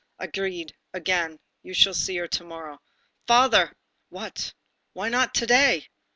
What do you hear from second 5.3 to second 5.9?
to day?"